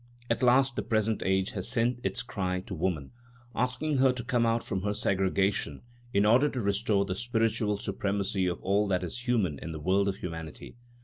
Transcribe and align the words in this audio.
At 0.31 0.41
last 0.41 0.75
the 0.75 0.81
present 0.81 1.21
age 1.23 1.51
has 1.51 1.69
sent 1.69 1.99
its 2.01 2.23
cry 2.23 2.61
to 2.61 2.73
woman, 2.73 3.11
asking 3.53 3.97
her 3.99 4.11
to 4.11 4.23
come 4.23 4.47
out 4.47 4.63
from 4.63 4.81
her 4.81 4.95
segregation 4.95 5.83
in 6.11 6.25
order 6.25 6.49
to 6.49 6.59
restore 6.59 7.05
the 7.05 7.13
spiritual 7.13 7.77
supremacy 7.77 8.47
of 8.47 8.59
all 8.63 8.87
that 8.87 9.03
is 9.03 9.27
human 9.27 9.59
in 9.59 9.73
the 9.73 9.79
world 9.79 10.07
of 10.09 10.15
humanity. 10.15 10.75